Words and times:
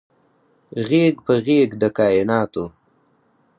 غیږ 0.87 1.15
په 1.25 1.33
غیږ 1.45 1.69
د 1.81 1.83
کائیناتو 1.97 2.65